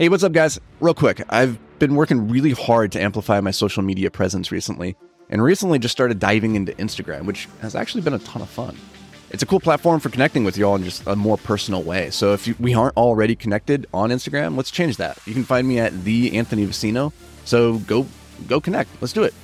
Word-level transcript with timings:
Hey, 0.00 0.08
what's 0.08 0.22
up, 0.22 0.30
guys? 0.30 0.60
Real 0.78 0.94
quick, 0.94 1.20
I've 1.28 1.58
been 1.80 1.96
working 1.96 2.28
really 2.28 2.52
hard 2.52 2.92
to 2.92 3.02
amplify 3.02 3.40
my 3.40 3.50
social 3.50 3.82
media 3.82 4.12
presence 4.12 4.52
recently, 4.52 4.96
and 5.28 5.42
recently 5.42 5.80
just 5.80 5.90
started 5.90 6.20
diving 6.20 6.54
into 6.54 6.70
Instagram, 6.74 7.24
which 7.24 7.48
has 7.62 7.74
actually 7.74 8.02
been 8.02 8.14
a 8.14 8.20
ton 8.20 8.40
of 8.40 8.48
fun. 8.48 8.76
It's 9.30 9.42
a 9.42 9.46
cool 9.46 9.58
platform 9.58 9.98
for 9.98 10.08
connecting 10.08 10.44
with 10.44 10.56
you 10.56 10.66
all 10.66 10.76
in 10.76 10.84
just 10.84 11.04
a 11.08 11.16
more 11.16 11.36
personal 11.36 11.82
way. 11.82 12.10
So 12.10 12.32
if 12.32 12.46
you, 12.46 12.54
we 12.60 12.74
aren't 12.74 12.96
already 12.96 13.34
connected 13.34 13.88
on 13.92 14.10
Instagram, 14.10 14.56
let's 14.56 14.70
change 14.70 14.98
that. 14.98 15.18
You 15.26 15.34
can 15.34 15.42
find 15.42 15.66
me 15.66 15.80
at 15.80 16.04
the 16.04 16.36
Anthony 16.36 16.64
Vicino. 16.64 17.12
So 17.44 17.78
go 17.78 18.06
go 18.46 18.60
connect. 18.60 18.90
Let's 19.02 19.12
do 19.12 19.24
it. 19.24 19.34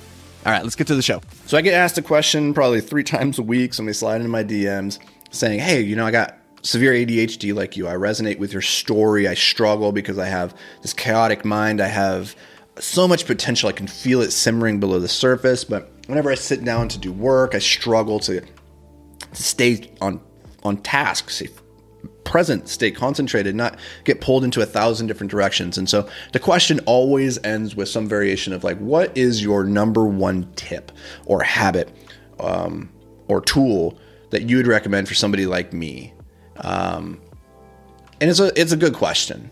All 0.45 0.53
right, 0.53 0.63
let's 0.63 0.77
get 0.77 0.87
to 0.87 0.95
the 0.95 1.01
show. 1.01 1.19
So 1.47 1.57
I 1.57 1.61
get 1.63 1.73
asked 1.73 1.97
a 1.97 2.01
question 2.01 2.53
probably 2.53 2.79
three 2.79 3.03
times 3.13 3.39
a 3.39 3.43
week. 3.43 3.73
Somebody 3.73 3.93
slide 3.93 4.21
into 4.21 4.29
my 4.29 4.45
DMs 4.45 4.99
saying, 5.31 5.59
"Hey, 5.59 5.81
you 5.81 5.97
know, 5.97 6.05
I 6.05 6.11
got 6.11 6.34
severe 6.65 6.93
ADHD 6.93 7.53
like 7.53 7.77
you. 7.77 7.87
I 7.87 7.93
resonate 7.93 8.39
with 8.39 8.51
your 8.51 8.61
story. 8.61 9.27
I 9.27 9.35
struggle 9.35 9.91
because 9.91 10.17
I 10.17 10.25
have 10.25 10.57
this 10.81 10.93
chaotic 10.93 11.45
mind. 11.45 11.79
I 11.79 11.87
have 11.87 12.35
so 12.79 13.07
much 13.07 13.25
potential. 13.25 13.69
I 13.69 13.71
can 13.71 13.87
feel 13.87 14.21
it 14.21 14.31
simmering 14.31 14.79
below 14.79 14.99
the 14.99 15.07
surface. 15.07 15.63
But 15.63 15.91
whenever 16.07 16.31
I 16.31 16.35
sit 16.35 16.65
down 16.65 16.89
to 16.89 16.97
do 16.97 17.11
work, 17.11 17.53
I 17.55 17.59
struggle 17.59 18.19
to, 18.21 18.41
stay 19.33 19.91
on 20.01 20.19
on 20.63 20.77
task, 20.77 21.29
stay 21.29 21.49
present, 22.23 22.67
stay 22.67 22.89
concentrated, 22.89 23.55
not 23.55 23.77
get 24.03 24.19
pulled 24.19 24.43
into 24.43 24.61
a 24.61 24.65
thousand 24.65 25.05
different 25.05 25.29
directions. 25.29 25.77
And 25.77 25.87
so 25.87 26.09
the 26.33 26.39
question 26.39 26.79
always 26.87 27.37
ends 27.43 27.75
with 27.75 27.87
some 27.87 28.07
variation 28.07 28.51
of 28.51 28.63
like, 28.63 28.77
what 28.79 29.15
is 29.15 29.43
your 29.43 29.63
number 29.63 30.05
one 30.05 30.51
tip 30.55 30.91
or 31.25 31.43
habit 31.43 31.95
um, 32.39 32.89
or 33.27 33.41
tool 33.41 33.99
that 34.31 34.49
you 34.49 34.57
would 34.57 34.65
recommend 34.65 35.07
for 35.07 35.13
somebody 35.13 35.45
like 35.45 35.71
me 35.71 36.14
um, 36.57 37.19
and 38.21 38.29
it's 38.29 38.39
a 38.39 38.59
it's 38.59 38.71
a 38.71 38.77
good 38.77 38.93
question. 38.93 39.49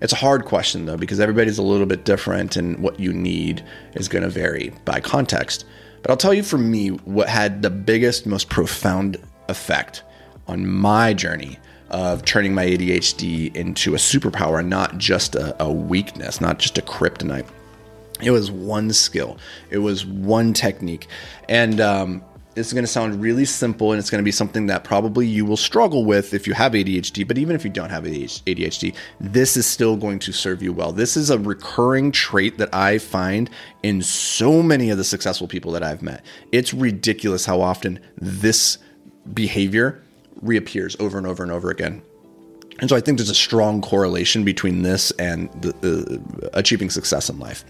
It's 0.00 0.12
a 0.12 0.16
hard 0.16 0.44
question 0.44 0.86
though 0.86 0.96
because 0.96 1.20
everybody's 1.20 1.58
a 1.58 1.62
little 1.62 1.86
bit 1.86 2.04
different 2.04 2.56
and 2.56 2.78
what 2.80 3.00
you 3.00 3.12
need 3.12 3.64
is 3.94 4.08
going 4.08 4.22
to 4.22 4.28
vary 4.28 4.72
by 4.84 5.00
context. 5.00 5.64
But 6.02 6.10
I'll 6.10 6.16
tell 6.16 6.34
you 6.34 6.42
for 6.42 6.58
me 6.58 6.88
what 6.88 7.28
had 7.28 7.62
the 7.62 7.70
biggest 7.70 8.26
most 8.26 8.48
profound 8.48 9.16
effect 9.48 10.02
on 10.46 10.66
my 10.66 11.14
journey 11.14 11.58
of 11.90 12.24
turning 12.24 12.54
my 12.54 12.66
ADHD 12.66 13.54
into 13.54 13.94
a 13.94 13.98
superpower 13.98 14.60
and 14.60 14.68
not 14.68 14.98
just 14.98 15.34
a, 15.34 15.60
a 15.62 15.70
weakness, 15.70 16.40
not 16.40 16.58
just 16.58 16.78
a 16.78 16.82
kryptonite. 16.82 17.46
It 18.22 18.30
was 18.30 18.50
one 18.50 18.92
skill. 18.92 19.38
It 19.70 19.78
was 19.78 20.04
one 20.04 20.52
technique. 20.52 21.06
And 21.48 21.80
um, 21.80 22.24
it's 22.56 22.72
going 22.72 22.84
to 22.84 22.90
sound 22.90 23.20
really 23.20 23.44
simple 23.44 23.92
and 23.92 23.98
it's 23.98 24.08
going 24.08 24.20
to 24.20 24.24
be 24.24 24.32
something 24.32 24.66
that 24.66 24.82
probably 24.82 25.26
you 25.26 25.44
will 25.44 25.58
struggle 25.58 26.04
with 26.04 26.32
if 26.32 26.46
you 26.46 26.54
have 26.54 26.72
ADHD. 26.72 27.28
But 27.28 27.36
even 27.36 27.54
if 27.54 27.64
you 27.64 27.70
don't 27.70 27.90
have 27.90 28.04
ADHD, 28.04 28.94
this 29.20 29.56
is 29.56 29.66
still 29.66 29.96
going 29.96 30.18
to 30.20 30.32
serve 30.32 30.62
you 30.62 30.72
well. 30.72 30.90
This 30.90 31.16
is 31.16 31.28
a 31.28 31.38
recurring 31.38 32.10
trait 32.12 32.56
that 32.58 32.74
I 32.74 32.98
find 32.98 33.50
in 33.82 34.00
so 34.00 34.62
many 34.62 34.90
of 34.90 34.96
the 34.96 35.04
successful 35.04 35.46
people 35.46 35.70
that 35.72 35.82
I've 35.82 36.02
met. 36.02 36.24
It's 36.50 36.72
ridiculous 36.72 37.44
how 37.44 37.60
often 37.60 38.00
this 38.16 38.78
behavior 39.34 40.02
reappears 40.40 40.96
over 40.98 41.18
and 41.18 41.26
over 41.26 41.42
and 41.42 41.52
over 41.52 41.70
again. 41.70 42.02
And 42.78 42.88
so 42.88 42.96
I 42.96 43.00
think 43.00 43.18
there's 43.18 43.30
a 43.30 43.34
strong 43.34 43.80
correlation 43.80 44.44
between 44.44 44.82
this 44.82 45.10
and 45.12 45.50
the, 45.62 46.50
achieving 46.54 46.90
success 46.90 47.28
in 47.28 47.38
life. 47.38 47.64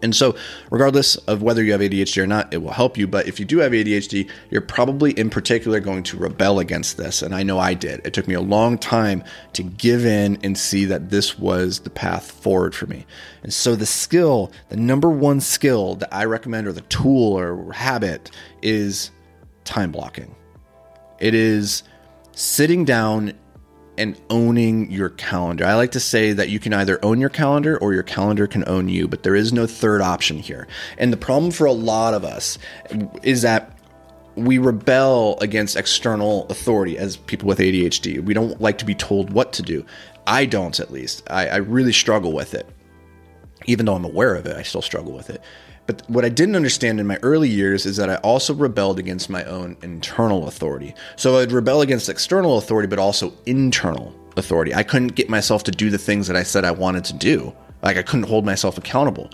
And 0.00 0.14
so, 0.14 0.36
regardless 0.70 1.16
of 1.16 1.42
whether 1.42 1.62
you 1.62 1.72
have 1.72 1.80
ADHD 1.80 2.22
or 2.22 2.26
not, 2.26 2.52
it 2.54 2.58
will 2.58 2.72
help 2.72 2.96
you. 2.96 3.06
But 3.08 3.26
if 3.26 3.40
you 3.40 3.44
do 3.44 3.58
have 3.58 3.72
ADHD, 3.72 4.30
you're 4.50 4.60
probably 4.60 5.12
in 5.12 5.28
particular 5.28 5.80
going 5.80 6.04
to 6.04 6.16
rebel 6.16 6.60
against 6.60 6.96
this. 6.96 7.20
And 7.20 7.34
I 7.34 7.42
know 7.42 7.58
I 7.58 7.74
did. 7.74 8.00
It 8.06 8.14
took 8.14 8.28
me 8.28 8.34
a 8.34 8.40
long 8.40 8.78
time 8.78 9.24
to 9.54 9.62
give 9.62 10.06
in 10.06 10.38
and 10.44 10.56
see 10.56 10.84
that 10.84 11.10
this 11.10 11.38
was 11.38 11.80
the 11.80 11.90
path 11.90 12.30
forward 12.30 12.74
for 12.74 12.86
me. 12.86 13.06
And 13.42 13.52
so, 13.52 13.74
the 13.74 13.86
skill, 13.86 14.52
the 14.68 14.76
number 14.76 15.10
one 15.10 15.40
skill 15.40 15.96
that 15.96 16.14
I 16.14 16.24
recommend, 16.26 16.68
or 16.68 16.72
the 16.72 16.82
tool 16.82 17.32
or 17.32 17.72
habit, 17.72 18.30
is 18.62 19.10
time 19.64 19.90
blocking. 19.90 20.34
It 21.18 21.34
is 21.34 21.82
sitting 22.32 22.84
down 22.84 23.32
and 23.98 24.18
owning 24.30 24.90
your 24.90 25.10
calendar. 25.10 25.66
I 25.66 25.74
like 25.74 25.92
to 25.92 26.00
say 26.00 26.32
that 26.32 26.48
you 26.48 26.58
can 26.58 26.72
either 26.72 26.98
own 27.04 27.20
your 27.20 27.28
calendar 27.28 27.76
or 27.78 27.92
your 27.92 28.02
calendar 28.02 28.46
can 28.46 28.66
own 28.68 28.88
you, 28.88 29.08
but 29.08 29.22
there 29.22 29.34
is 29.34 29.52
no 29.52 29.66
third 29.66 30.00
option 30.00 30.38
here. 30.38 30.66
And 30.96 31.12
the 31.12 31.16
problem 31.16 31.50
for 31.50 31.66
a 31.66 31.72
lot 31.72 32.14
of 32.14 32.24
us 32.24 32.58
is 33.22 33.42
that 33.42 33.78
we 34.36 34.58
rebel 34.58 35.36
against 35.40 35.76
external 35.76 36.46
authority 36.46 36.96
as 36.96 37.16
people 37.16 37.48
with 37.48 37.58
ADHD. 37.58 38.22
We 38.22 38.34
don't 38.34 38.60
like 38.60 38.78
to 38.78 38.84
be 38.84 38.94
told 38.94 39.32
what 39.32 39.52
to 39.54 39.62
do. 39.62 39.84
I 40.26 40.46
don't, 40.46 40.78
at 40.78 40.92
least. 40.92 41.24
I, 41.28 41.48
I 41.48 41.56
really 41.56 41.92
struggle 41.92 42.32
with 42.32 42.54
it. 42.54 42.66
Even 43.66 43.86
though 43.86 43.94
I'm 43.94 44.04
aware 44.04 44.34
of 44.34 44.46
it, 44.46 44.56
I 44.56 44.62
still 44.62 44.82
struggle 44.82 45.12
with 45.12 45.30
it. 45.30 45.42
But 45.86 46.02
what 46.08 46.24
I 46.24 46.28
didn't 46.28 46.56
understand 46.56 47.00
in 47.00 47.06
my 47.06 47.18
early 47.22 47.48
years 47.48 47.86
is 47.86 47.96
that 47.96 48.10
I 48.10 48.16
also 48.16 48.52
rebelled 48.52 48.98
against 48.98 49.30
my 49.30 49.42
own 49.44 49.76
internal 49.82 50.46
authority. 50.46 50.94
So 51.16 51.38
I'd 51.38 51.50
rebel 51.50 51.80
against 51.80 52.10
external 52.10 52.58
authority, 52.58 52.88
but 52.88 52.98
also 52.98 53.32
internal 53.46 54.14
authority. 54.36 54.74
I 54.74 54.82
couldn't 54.82 55.14
get 55.14 55.30
myself 55.30 55.64
to 55.64 55.70
do 55.70 55.88
the 55.88 55.98
things 55.98 56.26
that 56.26 56.36
I 56.36 56.42
said 56.42 56.64
I 56.64 56.72
wanted 56.72 57.04
to 57.06 57.14
do. 57.14 57.54
Like 57.82 57.96
I 57.96 58.02
couldn't 58.02 58.28
hold 58.28 58.44
myself 58.44 58.76
accountable. 58.76 59.30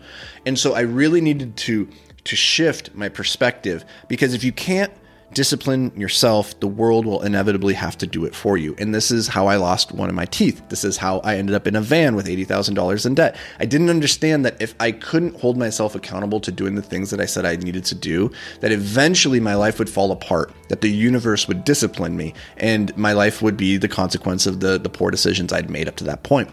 And 0.46 0.58
so 0.58 0.74
I 0.74 0.80
really 0.80 1.20
needed 1.20 1.56
to 1.58 1.88
to 2.24 2.36
shift 2.36 2.94
my 2.94 3.08
perspective 3.08 3.84
because 4.08 4.32
if 4.32 4.42
you 4.42 4.52
can't 4.52 4.90
discipline 5.34 5.92
yourself, 5.96 6.58
the 6.60 6.66
world 6.66 7.04
will 7.04 7.22
inevitably 7.22 7.74
have 7.74 7.98
to 7.98 8.06
do 8.06 8.24
it 8.24 8.34
for 8.34 8.56
you. 8.56 8.74
And 8.78 8.94
this 8.94 9.10
is 9.10 9.28
how 9.28 9.46
I 9.48 9.56
lost 9.56 9.92
one 9.92 10.08
of 10.08 10.14
my 10.14 10.24
teeth. 10.26 10.62
This 10.68 10.84
is 10.84 10.96
how 10.96 11.18
I 11.18 11.36
ended 11.36 11.54
up 11.54 11.66
in 11.66 11.76
a 11.76 11.80
van 11.80 12.14
with 12.14 12.26
$80,000 12.26 13.06
in 13.06 13.14
debt. 13.14 13.36
I 13.58 13.66
didn't 13.66 13.90
understand 13.90 14.44
that 14.44 14.60
if 14.62 14.74
I 14.80 14.92
couldn't 14.92 15.40
hold 15.40 15.58
myself 15.58 15.94
accountable 15.94 16.40
to 16.40 16.52
doing 16.52 16.74
the 16.74 16.82
things 16.82 17.10
that 17.10 17.20
I 17.20 17.26
said 17.26 17.44
I 17.44 17.56
needed 17.56 17.84
to 17.86 17.94
do, 17.94 18.30
that 18.60 18.72
eventually 18.72 19.40
my 19.40 19.54
life 19.54 19.78
would 19.78 19.90
fall 19.90 20.12
apart, 20.12 20.52
that 20.68 20.80
the 20.80 20.90
universe 20.90 21.48
would 21.48 21.64
discipline 21.64 22.16
me, 22.16 22.32
and 22.56 22.96
my 22.96 23.12
life 23.12 23.42
would 23.42 23.56
be 23.56 23.76
the 23.76 23.88
consequence 23.88 24.46
of 24.46 24.60
the, 24.60 24.78
the 24.78 24.88
poor 24.88 25.10
decisions 25.10 25.52
I'd 25.52 25.68
made 25.68 25.88
up 25.88 25.96
to 25.96 26.04
that 26.04 26.22
point 26.22 26.50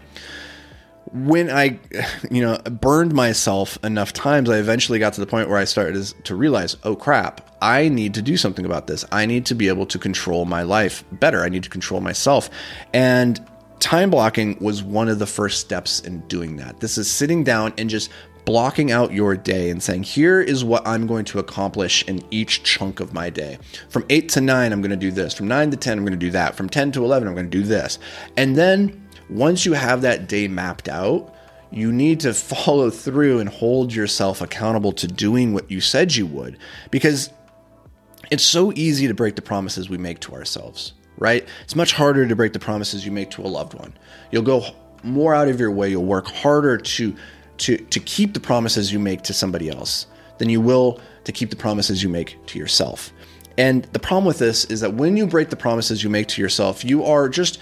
when 1.12 1.50
I, 1.50 1.78
you 2.30 2.42
know, 2.42 2.58
burned 2.58 3.12
myself 3.12 3.78
enough 3.84 4.12
times, 4.12 4.48
I 4.48 4.58
eventually 4.58 4.98
got 4.98 5.12
to 5.14 5.20
the 5.20 5.26
point 5.26 5.48
where 5.48 5.58
I 5.58 5.64
started 5.64 6.02
to 6.24 6.34
realize, 6.34 6.76
oh 6.84 6.96
crap, 6.96 7.50
I 7.60 7.88
need 7.88 8.14
to 8.14 8.22
do 8.22 8.36
something 8.36 8.64
about 8.64 8.86
this. 8.86 9.04
I 9.12 9.26
need 9.26 9.46
to 9.46 9.54
be 9.54 9.68
able 9.68 9.86
to 9.86 9.98
control 9.98 10.46
my 10.46 10.62
life 10.62 11.04
better. 11.12 11.42
I 11.42 11.48
need 11.48 11.62
to 11.64 11.70
control 11.70 12.00
myself. 12.00 12.48
And 12.94 13.46
time 13.78 14.10
blocking 14.10 14.56
was 14.60 14.82
one 14.82 15.08
of 15.08 15.18
the 15.18 15.26
first 15.26 15.60
steps 15.60 16.00
in 16.00 16.20
doing 16.28 16.56
that. 16.56 16.80
This 16.80 16.96
is 16.96 17.10
sitting 17.10 17.44
down 17.44 17.74
and 17.76 17.90
just 17.90 18.10
blocking 18.44 18.90
out 18.90 19.12
your 19.12 19.36
day 19.36 19.70
and 19.70 19.82
saying, 19.82 20.02
here 20.02 20.40
is 20.40 20.64
what 20.64 20.86
I'm 20.86 21.06
going 21.06 21.24
to 21.26 21.38
accomplish 21.38 22.04
in 22.08 22.24
each 22.30 22.62
chunk 22.62 23.00
of 23.00 23.12
my 23.12 23.30
day. 23.30 23.58
From 23.88 24.04
8 24.08 24.28
to 24.30 24.40
9, 24.40 24.72
I'm 24.72 24.80
going 24.80 24.90
to 24.90 24.96
do 24.96 25.10
this. 25.10 25.34
From 25.34 25.46
9 25.46 25.70
to 25.72 25.76
10, 25.76 25.98
I'm 25.98 26.04
going 26.04 26.18
to 26.18 26.26
do 26.26 26.30
that. 26.30 26.56
From 26.56 26.68
10 26.68 26.92
to 26.92 27.04
11, 27.04 27.28
I'm 27.28 27.34
going 27.34 27.50
to 27.50 27.58
do 27.58 27.64
this. 27.64 27.98
And 28.36 28.56
then 28.56 29.01
once 29.32 29.64
you 29.64 29.72
have 29.72 30.02
that 30.02 30.28
day 30.28 30.48
mapped 30.48 30.88
out, 30.88 31.34
you 31.70 31.92
need 31.92 32.20
to 32.20 32.34
follow 32.34 32.90
through 32.90 33.40
and 33.40 33.48
hold 33.48 33.94
yourself 33.94 34.40
accountable 34.40 34.92
to 34.92 35.06
doing 35.06 35.54
what 35.54 35.70
you 35.70 35.80
said 35.80 36.14
you 36.14 36.26
would 36.26 36.58
because 36.90 37.30
it's 38.30 38.44
so 38.44 38.72
easy 38.74 39.06
to 39.08 39.14
break 39.14 39.36
the 39.36 39.42
promises 39.42 39.88
we 39.88 39.98
make 39.98 40.20
to 40.20 40.32
ourselves, 40.32 40.94
right? 41.18 41.46
It's 41.64 41.76
much 41.76 41.92
harder 41.92 42.26
to 42.26 42.36
break 42.36 42.52
the 42.52 42.58
promises 42.58 43.04
you 43.04 43.12
make 43.12 43.30
to 43.32 43.42
a 43.42 43.48
loved 43.48 43.74
one. 43.74 43.92
You'll 44.30 44.42
go 44.42 44.64
more 45.02 45.34
out 45.34 45.48
of 45.48 45.60
your 45.60 45.70
way, 45.70 45.90
you'll 45.90 46.04
work 46.04 46.28
harder 46.28 46.78
to 46.78 47.14
to 47.58 47.76
to 47.76 48.00
keep 48.00 48.32
the 48.34 48.40
promises 48.40 48.92
you 48.92 48.98
make 48.98 49.22
to 49.22 49.34
somebody 49.34 49.68
else 49.68 50.06
than 50.38 50.48
you 50.48 50.60
will 50.60 51.00
to 51.24 51.32
keep 51.32 51.50
the 51.50 51.56
promises 51.56 52.02
you 52.02 52.08
make 52.08 52.44
to 52.46 52.58
yourself. 52.58 53.12
And 53.58 53.84
the 53.92 53.98
problem 53.98 54.24
with 54.24 54.38
this 54.38 54.64
is 54.66 54.80
that 54.80 54.94
when 54.94 55.16
you 55.16 55.26
break 55.26 55.50
the 55.50 55.56
promises 55.56 56.02
you 56.02 56.08
make 56.08 56.28
to 56.28 56.40
yourself, 56.40 56.84
you 56.84 57.04
are 57.04 57.28
just 57.28 57.58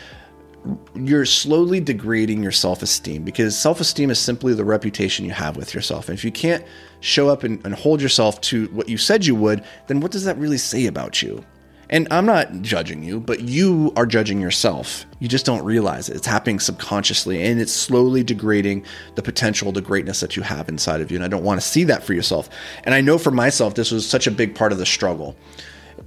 you're 0.95 1.25
slowly 1.25 1.81
degrading 1.81 2.43
your 2.43 2.53
self 2.53 2.83
esteem 2.83 3.25
because 3.25 3.57
self 3.57 3.81
esteem 3.81 4.11
is 4.11 4.19
simply 4.19 4.55
the 4.55 4.65
reputation 4.65 5.25
you 5.25 5.33
have 5.33 5.57
with 5.57 5.75
yourself. 5.75 6.09
And 6.09 6.19
if 6.19 6.25
you 6.25 6.33
can't 6.33 6.65
show 7.01 7.29
up 7.29 7.45
and, 7.45 7.65
and, 7.65 7.75
hold 7.75 8.03
yourself 8.03 8.41
to 8.43 8.67
what 8.69 8.89
you 8.89 8.99
said 8.99 9.25
you 9.25 9.35
would, 9.35 9.65
then 9.87 10.01
what 10.01 10.11
does 10.11 10.25
that 10.25 10.37
really 10.37 10.59
say 10.59 10.87
about 10.87 11.23
you? 11.23 11.45
And 11.89 12.07
I'm 12.13 12.27
not 12.27 12.63
judging 12.63 13.03
you, 13.03 13.19
but 13.19 13.41
you 13.41 13.93
are 13.97 14.07
judging 14.07 14.41
yourself. 14.41 15.07
You 15.19 15.27
just 15.27 15.45
don't 15.45 15.65
realize 15.65 16.09
it. 16.09 16.15
It's 16.15 16.27
happening 16.27 16.61
subconsciously 16.61 17.43
and 17.43 17.61
it's 17.61 17.73
slowly 17.73 18.23
degrading 18.23 18.85
the 19.17 19.23
potential, 19.23 19.73
the 19.73 19.81
greatness 19.81 20.21
that 20.21 20.37
you 20.37 20.43
have 20.43 20.69
inside 20.69 21.01
of 21.01 21.11
you. 21.11 21.17
And 21.17 21.25
I 21.25 21.29
don't 21.29 21.43
want 21.43 21.61
to 21.61 21.67
see 21.67 21.83
that 21.85 22.05
for 22.05 22.13
yourself. 22.13 22.49
And 22.85 22.95
I 22.95 23.01
know 23.01 23.19
for 23.19 23.33
myself, 23.33 23.75
this 23.75 23.91
was 23.91 24.09
such 24.09 24.29
a 24.29 24.31
big 24.31 24.55
part 24.55 24.71
of 24.71 24.79
the 24.79 24.87
struggle 24.87 25.37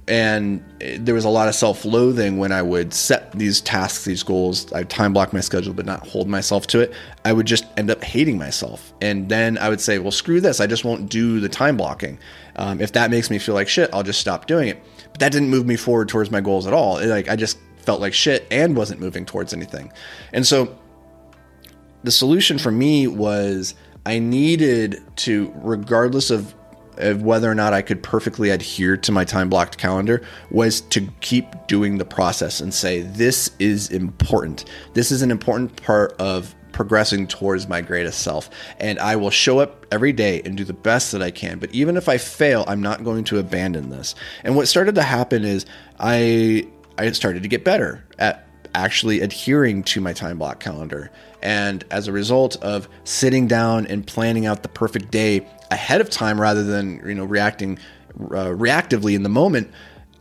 and 0.06 0.62
there 0.98 1.14
was 1.14 1.24
a 1.24 1.30
lot 1.30 1.48
of 1.48 1.54
self-loathing 1.54 2.36
when 2.36 2.52
I 2.52 2.60
would 2.60 2.92
set 2.92 3.32
these 3.32 3.60
tasks, 3.60 4.04
these 4.04 4.22
goals. 4.22 4.70
I 4.72 4.82
time 4.84 5.12
block 5.12 5.32
my 5.32 5.40
schedule, 5.40 5.72
but 5.72 5.86
not 5.86 6.06
hold 6.06 6.28
myself 6.28 6.66
to 6.68 6.80
it. 6.80 6.92
I 7.24 7.32
would 7.32 7.46
just 7.46 7.64
end 7.76 7.90
up 7.90 8.04
hating 8.04 8.36
myself, 8.36 8.92
and 9.00 9.28
then 9.28 9.56
I 9.58 9.68
would 9.68 9.80
say, 9.80 9.98
"Well, 9.98 10.10
screw 10.10 10.40
this! 10.40 10.60
I 10.60 10.66
just 10.66 10.84
won't 10.84 11.08
do 11.08 11.40
the 11.40 11.48
time 11.48 11.76
blocking. 11.76 12.18
Um, 12.56 12.80
if 12.80 12.92
that 12.92 13.10
makes 13.10 13.30
me 13.30 13.38
feel 13.38 13.54
like 13.54 13.68
shit, 13.68 13.90
I'll 13.92 14.02
just 14.02 14.20
stop 14.20 14.46
doing 14.46 14.68
it." 14.68 14.82
But 15.12 15.20
that 15.20 15.32
didn't 15.32 15.48
move 15.48 15.66
me 15.66 15.76
forward 15.76 16.08
towards 16.08 16.30
my 16.30 16.40
goals 16.40 16.66
at 16.66 16.72
all. 16.72 16.98
It, 16.98 17.06
like 17.06 17.28
I 17.28 17.36
just 17.36 17.58
felt 17.78 18.00
like 18.00 18.12
shit 18.14 18.46
and 18.50 18.76
wasn't 18.76 19.00
moving 19.00 19.24
towards 19.24 19.54
anything, 19.54 19.92
and 20.32 20.46
so 20.46 20.76
the 22.02 22.10
solution 22.10 22.58
for 22.58 22.70
me 22.70 23.06
was 23.06 23.74
I 24.06 24.18
needed 24.18 25.02
to, 25.16 25.52
regardless 25.56 26.30
of, 26.30 26.54
of 26.98 27.22
whether 27.22 27.50
or 27.50 27.54
not 27.54 27.72
I 27.72 27.82
could 27.82 28.02
perfectly 28.02 28.50
adhere 28.50 28.96
to 28.96 29.12
my 29.12 29.24
time 29.24 29.48
blocked 29.48 29.78
calendar, 29.78 30.22
was 30.50 30.80
to 30.82 31.08
keep 31.20 31.46
doing 31.66 31.98
the 31.98 32.04
process 32.04 32.60
and 32.60 32.72
say, 32.72 33.02
this 33.02 33.50
is 33.58 33.90
important. 33.90 34.64
This 34.94 35.10
is 35.10 35.22
an 35.22 35.30
important 35.30 35.82
part 35.82 36.14
of 36.18 36.54
progressing 36.72 37.26
towards 37.26 37.68
my 37.68 37.80
greatest 37.80 38.20
self. 38.20 38.50
And 38.78 38.98
I 38.98 39.16
will 39.16 39.30
show 39.30 39.60
up 39.60 39.86
every 39.90 40.12
day 40.12 40.42
and 40.44 40.56
do 40.56 40.64
the 40.64 40.72
best 40.72 41.12
that 41.12 41.22
I 41.22 41.30
can. 41.30 41.58
But 41.58 41.72
even 41.72 41.96
if 41.96 42.08
I 42.08 42.18
fail, 42.18 42.64
I'm 42.66 42.82
not 42.82 43.04
going 43.04 43.24
to 43.24 43.38
abandon 43.38 43.90
this. 43.90 44.14
And 44.42 44.56
what 44.56 44.68
started 44.68 44.96
to 44.96 45.02
happen 45.02 45.44
is 45.44 45.64
I 45.98 46.68
I 46.98 47.10
started 47.12 47.42
to 47.42 47.48
get 47.48 47.64
better 47.64 48.04
at 48.18 48.43
actually 48.74 49.20
adhering 49.20 49.82
to 49.84 50.00
my 50.00 50.12
time 50.12 50.38
block 50.38 50.60
calendar. 50.60 51.10
And 51.42 51.84
as 51.90 52.08
a 52.08 52.12
result 52.12 52.56
of 52.62 52.88
sitting 53.04 53.46
down 53.46 53.86
and 53.86 54.06
planning 54.06 54.46
out 54.46 54.62
the 54.62 54.68
perfect 54.68 55.10
day 55.10 55.46
ahead 55.70 56.00
of 56.00 56.10
time 56.10 56.40
rather 56.40 56.64
than, 56.64 57.02
you 57.06 57.14
know, 57.14 57.24
reacting 57.24 57.78
uh, 58.20 58.54
reactively 58.54 59.14
in 59.14 59.22
the 59.22 59.28
moment, 59.28 59.70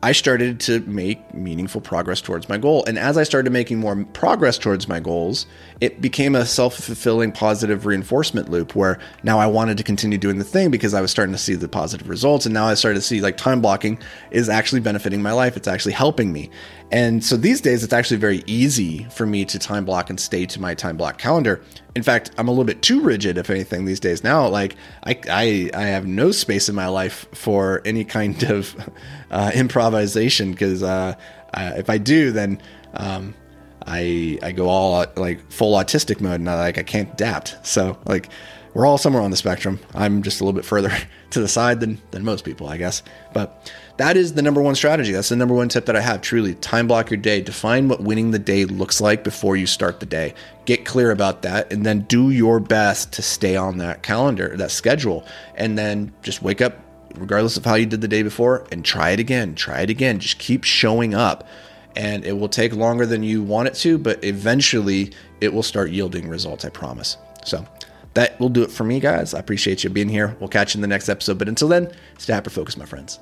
I 0.04 0.12
started 0.12 0.60
to 0.62 0.82
make 0.82 1.34
meaningful 1.34 1.80
progress 1.80 2.20
towards 2.20 2.50
my 2.50 2.58
goal. 2.58 2.84
And 2.86 3.00
as 3.00 3.18
I 3.18 3.24
started 3.24 3.54
making 3.54 3.80
more 3.80 4.04
progress 4.12 4.58
towards 4.58 4.86
my 4.86 5.00
goals, 5.00 5.46
it 5.80 6.02
became 6.02 6.36
a 6.36 6.46
self 6.46 6.76
fulfilling 6.76 7.32
positive 7.32 7.86
reinforcement 7.86 8.50
loop 8.50 8.76
where 8.76 9.00
now 9.24 9.40
I 9.40 9.48
wanted 9.48 9.78
to 9.78 9.84
continue 9.84 10.18
doing 10.18 10.40
the 10.40 10.44
thing 10.44 10.72
because 10.72 10.94
I 10.94 11.00
was 11.00 11.10
starting 11.10 11.32
to 11.32 11.40
see 11.40 11.56
the 11.56 11.70
positive 11.70 12.10
results. 12.10 12.46
And 12.46 12.54
now 12.54 12.66
I 12.66 12.74
started 12.74 13.00
to 13.00 13.02
see 13.02 13.22
like 13.22 13.38
time 13.38 13.62
blocking 13.62 13.98
is 14.30 14.50
actually 14.50 14.82
benefiting 14.82 15.22
my 15.22 15.32
life, 15.32 15.56
it's 15.56 15.70
actually 15.70 15.94
helping 15.94 16.34
me. 16.34 16.50
And 16.92 17.24
so 17.24 17.38
these 17.38 17.62
days, 17.62 17.82
it's 17.82 17.94
actually 17.94 18.18
very 18.18 18.44
easy 18.46 19.06
for 19.06 19.26
me 19.26 19.46
to 19.46 19.58
time 19.58 19.86
block 19.86 20.10
and 20.10 20.20
stay 20.20 20.46
to 20.48 20.60
my 20.60 20.76
time 20.76 20.98
block 20.98 21.18
calendar. 21.18 21.64
In 21.96 22.02
fact, 22.02 22.32
I'm 22.38 22.48
a 22.48 22.52
little 22.52 22.64
bit 22.64 22.82
too 22.82 23.02
rigid, 23.02 23.38
if 23.38 23.50
anything, 23.50 23.86
these 23.86 24.00
days 24.00 24.24
now. 24.24 24.48
Like, 24.48 24.76
I, 25.04 25.20
I, 25.30 25.70
I 25.74 25.84
have 25.88 26.08
no 26.08 26.32
space 26.32 26.68
in 26.68 26.76
my 26.76 26.88
life 26.88 27.28
for 27.34 27.82
any 27.86 28.04
kind 28.04 28.42
of 28.44 28.76
uh, 29.32 29.52
improvisation 29.54 30.52
because 30.52 30.82
uh, 30.82 31.16
if 31.56 31.90
I 31.90 32.00
do, 32.00 32.32
then 32.32 32.60
um, 32.96 33.36
I, 33.86 34.40
I 34.42 34.52
go 34.52 34.70
all 34.70 35.06
like 35.16 35.52
full 35.52 35.78
autistic 35.78 36.22
mode 36.22 36.40
and 36.40 36.50
I, 36.50 36.56
like 36.56 36.78
I 36.78 36.84
can't 36.84 37.12
adapt. 37.14 37.58
So, 37.64 37.98
like, 38.06 38.30
we're 38.74 38.88
all 38.88 38.98
somewhere 38.98 39.22
on 39.22 39.32
the 39.32 39.38
spectrum. 39.38 39.80
I'm 39.94 40.24
just 40.24 40.42
a 40.42 40.44
little 40.44 40.60
bit 40.60 40.66
further 40.66 40.92
to 41.32 41.40
the 41.40 41.48
side 41.48 41.80
than, 41.80 42.02
than 42.12 42.24
most 42.24 42.44
people, 42.44 42.68
I 42.68 42.78
guess. 42.78 43.04
But 43.34 43.72
that 43.98 44.18
is 44.18 44.34
the 44.34 44.42
number 44.42 44.62
one 44.62 44.76
strategy. 44.76 45.12
That's 45.12 45.30
the 45.30 45.36
number 45.36 45.54
one 45.54 45.70
tip 45.70 45.86
that 45.86 45.96
I 45.96 46.02
have. 46.02 46.22
Truly, 46.22 46.56
time 46.56 46.88
block 46.88 47.12
your 47.12 47.18
day. 47.18 47.42
Define 47.42 47.88
what 47.88 48.02
winning 48.02 48.32
the 48.32 48.40
day 48.40 48.66
looks 48.66 49.00
like 49.00 49.24
before 49.24 49.56
you 49.56 49.68
start 49.68 50.00
the 50.00 50.06
day. 50.06 50.34
Get 50.66 50.86
clear 50.86 51.12
about 51.12 51.44
that, 51.44 51.72
and 51.72 51.86
then 51.86 52.02
do 52.02 52.32
your 52.32 52.60
best 52.60 53.14
to 53.14 53.22
stay 53.22 53.56
on 53.56 53.78
that 53.78 54.02
calendar, 54.02 54.56
that 54.58 54.72
schedule, 54.72 55.26
and 55.56 55.78
then 55.78 56.12
just 56.24 56.42
wake 56.42 56.62
up, 56.62 56.80
regardless 57.16 57.58
of 57.58 57.66
how 57.66 57.76
you 57.76 57.86
did 57.86 58.02
the 58.02 58.08
day 58.08 58.24
before, 58.24 58.66
and 58.72 58.84
try 58.84 59.12
it 59.12 59.20
again. 59.20 59.54
Try 59.54 59.82
it 59.82 59.92
again. 59.92 60.18
Just 60.18 60.40
keep 60.40 60.64
showing 60.64 61.14
up, 61.14 61.48
and 61.96 62.26
it 62.26 62.34
will 62.34 62.50
take 62.50 62.74
longer 62.74 63.06
than 63.06 63.24
you 63.24 63.44
want 63.44 63.68
it 63.68 63.76
to, 63.76 63.98
but 63.98 64.24
eventually 64.24 65.14
it 65.42 65.54
will 65.54 65.64
start 65.64 65.92
yielding 65.92 66.28
results. 66.28 66.66
I 66.66 66.70
promise. 66.70 67.18
So. 67.46 67.66
That 68.14 68.40
will 68.40 68.50
do 68.50 68.62
it 68.62 68.72
for 68.72 68.84
me, 68.84 69.00
guys. 69.00 69.34
I 69.34 69.40
appreciate 69.40 69.84
you 69.84 69.90
being 69.90 70.10
here. 70.10 70.36
We'll 70.40 70.50
catch 70.50 70.74
you 70.76 70.78
in 70.78 70.82
the 70.82 70.88
next 70.88 71.10
episode. 71.10 71.40
But 71.40 71.50
until 71.50 71.68
then, 71.68 71.92
stay 72.18 72.34
hyper 72.34 72.50
focused, 72.52 72.78
my 72.78 72.86
friends. 72.86 73.20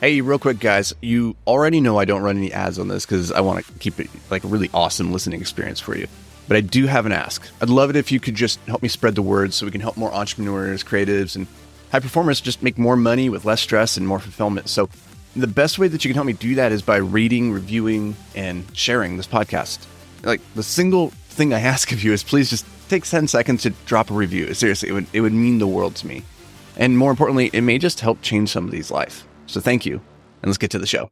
Hey, 0.00 0.20
real 0.22 0.38
quick, 0.38 0.58
guys. 0.58 0.94
You 1.02 1.36
already 1.46 1.80
know 1.80 1.98
I 1.98 2.04
don't 2.04 2.22
run 2.22 2.36
any 2.36 2.52
ads 2.52 2.78
on 2.78 2.88
this 2.88 3.06
because 3.06 3.30
I 3.30 3.40
want 3.40 3.64
to 3.64 3.72
keep 3.74 4.00
it 4.00 4.08
like 4.30 4.44
a 4.44 4.48
really 4.48 4.70
awesome 4.74 5.12
listening 5.12 5.40
experience 5.40 5.78
for 5.78 5.96
you. 5.96 6.08
But 6.48 6.56
I 6.56 6.62
do 6.62 6.86
have 6.86 7.06
an 7.06 7.12
ask. 7.12 7.46
I'd 7.60 7.68
love 7.68 7.90
it 7.90 7.96
if 7.96 8.10
you 8.10 8.18
could 8.18 8.34
just 8.34 8.58
help 8.60 8.82
me 8.82 8.88
spread 8.88 9.14
the 9.14 9.22
word 9.22 9.54
so 9.54 9.66
we 9.66 9.72
can 9.72 9.80
help 9.80 9.96
more 9.96 10.12
entrepreneurs, 10.12 10.82
creatives, 10.82 11.36
and 11.36 11.46
high 11.92 12.00
performers 12.00 12.40
just 12.40 12.62
make 12.62 12.76
more 12.76 12.96
money 12.96 13.28
with 13.28 13.44
less 13.44 13.60
stress 13.60 13.96
and 13.96 14.08
more 14.08 14.18
fulfillment. 14.18 14.68
So, 14.68 14.88
the 15.36 15.46
best 15.46 15.78
way 15.78 15.88
that 15.88 16.04
you 16.04 16.08
can 16.08 16.14
help 16.14 16.26
me 16.26 16.32
do 16.32 16.54
that 16.56 16.72
is 16.72 16.82
by 16.82 16.96
reading, 16.96 17.52
reviewing, 17.52 18.16
and 18.34 18.64
sharing 18.76 19.16
this 19.16 19.26
podcast. 19.26 19.86
Like, 20.22 20.40
the 20.54 20.62
single 20.62 21.10
thing 21.10 21.54
I 21.54 21.60
ask 21.74 21.92
of 21.92 22.02
you 22.02 22.12
is 22.12 22.22
please 22.22 22.50
just 22.50 22.66
take 22.88 23.04
10 23.04 23.28
seconds 23.28 23.62
to 23.62 23.70
drop 23.86 24.10
a 24.10 24.14
review. 24.14 24.52
Seriously, 24.54 24.88
it 24.88 24.92
would, 24.92 25.06
it 25.12 25.20
would 25.20 25.32
mean 25.32 25.58
the 25.58 25.66
world 25.66 25.96
to 25.96 26.06
me. 26.06 26.24
And 26.76 26.96
more 26.96 27.10
importantly, 27.10 27.50
it 27.52 27.62
may 27.62 27.78
just 27.78 28.00
help 28.00 28.22
change 28.22 28.50
somebody's 28.50 28.90
life. 28.90 29.26
So 29.46 29.60
thank 29.60 29.84
you, 29.84 29.94
and 30.42 30.48
let's 30.48 30.58
get 30.58 30.70
to 30.72 30.78
the 30.78 30.86
show. 30.86 31.10